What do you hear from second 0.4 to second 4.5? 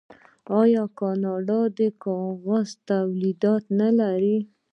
آیا کاناډا د کاغذ تولیدات نلري؟